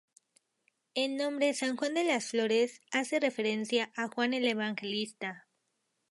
[0.95, 5.47] El nombre "San Juan de Las Flores" hace referencia a Juan el Evangelista.